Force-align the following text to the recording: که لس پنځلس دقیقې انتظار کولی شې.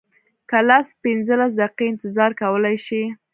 که 0.49 0.57
لس 0.67 0.87
پنځلس 1.03 1.51
دقیقې 1.61 1.85
انتظار 1.91 2.31
کولی 2.41 2.77
شې. 2.85 3.03